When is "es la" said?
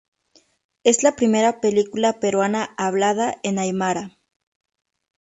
0.83-1.15